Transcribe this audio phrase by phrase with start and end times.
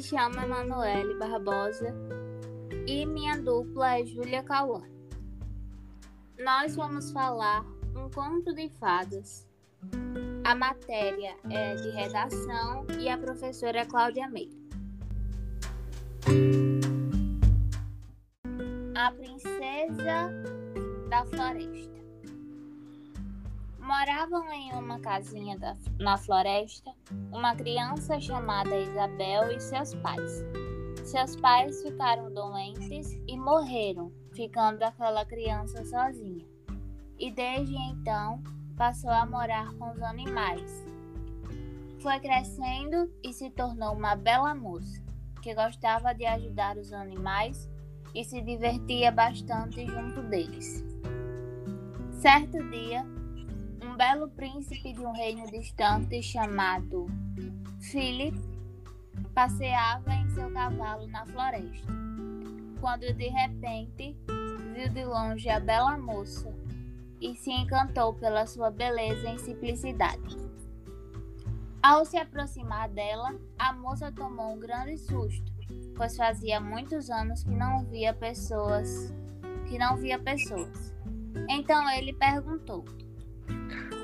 [0.00, 1.94] chamo Emanuele Barbosa
[2.86, 4.82] e minha dupla é Júlia Cauã.
[6.42, 9.46] Nós vamos falar um conto de fadas.
[10.42, 14.56] A matéria é de redação e a professora é Cláudia Meira.
[18.94, 20.32] A Princesa
[21.10, 21.97] da Floresta
[23.98, 26.92] Moravam em uma casinha da, na floresta
[27.32, 30.44] uma criança chamada Isabel e seus pais.
[31.04, 36.46] Seus pais ficaram doentes e morreram, ficando aquela criança sozinha.
[37.18, 38.40] E desde então
[38.76, 40.86] passou a morar com os animais.
[41.98, 45.02] Foi crescendo e se tornou uma bela moça
[45.42, 47.68] que gostava de ajudar os animais
[48.14, 50.84] e se divertia bastante junto deles.
[52.12, 53.04] Certo dia,
[53.98, 57.06] belo príncipe de um reino distante chamado
[57.80, 58.40] Philip
[59.34, 61.92] passeava em seu cavalo na floresta,
[62.80, 64.16] quando de repente
[64.72, 66.48] viu de longe a bela moça
[67.20, 70.36] e se encantou pela sua beleza e simplicidade.
[71.82, 75.52] Ao se aproximar dela, a moça tomou um grande susto,
[75.96, 79.12] pois fazia muitos anos que não via pessoas,
[79.66, 80.94] que não via pessoas.
[81.48, 82.84] Então ele perguntou: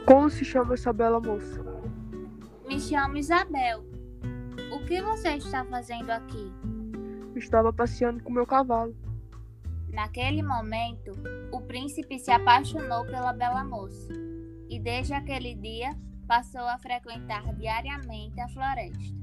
[0.07, 1.65] como se chama essa bela moça?
[2.67, 3.85] Me chamo Isabel.
[4.73, 6.53] O que você está fazendo aqui?
[7.35, 8.95] Estava passeando com meu cavalo.
[9.89, 11.13] Naquele momento,
[11.53, 14.13] o príncipe se apaixonou pela bela moça
[14.69, 15.91] e desde aquele dia
[16.27, 19.15] passou a frequentar diariamente a floresta.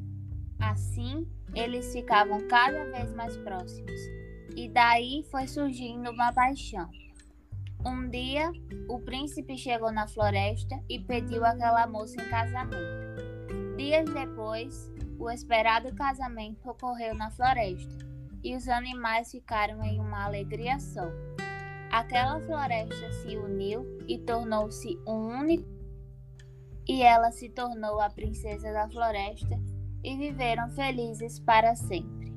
[0.60, 4.00] Assim, eles ficavam cada vez mais próximos
[4.56, 6.90] e daí foi surgindo uma paixão.
[7.84, 8.52] Um dia,
[8.88, 12.78] o príncipe chegou na floresta e pediu aquela moça em casamento.
[13.76, 17.98] Dias depois, o esperado casamento ocorreu na floresta
[18.44, 21.10] e os animais ficaram em uma alegria só.
[21.92, 25.68] Aquela floresta se uniu e tornou-se um único,
[26.88, 29.60] e ela se tornou a princesa da floresta
[30.04, 32.31] e viveram felizes para sempre.